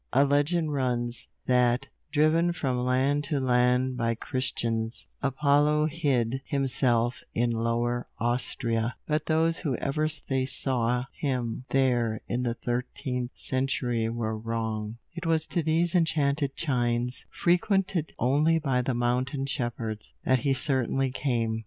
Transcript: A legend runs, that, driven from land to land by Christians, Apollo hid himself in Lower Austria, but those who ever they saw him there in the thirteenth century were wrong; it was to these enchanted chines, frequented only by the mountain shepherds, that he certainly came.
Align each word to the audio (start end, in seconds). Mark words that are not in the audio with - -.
A 0.11 0.25
legend 0.25 0.73
runs, 0.73 1.27
that, 1.45 1.85
driven 2.11 2.53
from 2.53 2.83
land 2.83 3.23
to 3.25 3.39
land 3.39 3.97
by 3.97 4.15
Christians, 4.15 5.05
Apollo 5.21 5.85
hid 5.91 6.41
himself 6.43 7.21
in 7.35 7.51
Lower 7.51 8.07
Austria, 8.17 8.95
but 9.05 9.27
those 9.27 9.57
who 9.59 9.75
ever 9.75 10.09
they 10.27 10.47
saw 10.47 11.03
him 11.13 11.65
there 11.69 12.19
in 12.27 12.41
the 12.41 12.55
thirteenth 12.55 13.33
century 13.37 14.09
were 14.09 14.35
wrong; 14.35 14.97
it 15.13 15.27
was 15.27 15.45
to 15.45 15.61
these 15.61 15.93
enchanted 15.93 16.55
chines, 16.55 17.23
frequented 17.29 18.15
only 18.17 18.57
by 18.57 18.81
the 18.81 18.95
mountain 18.95 19.45
shepherds, 19.45 20.13
that 20.25 20.39
he 20.39 20.55
certainly 20.55 21.11
came. 21.11 21.59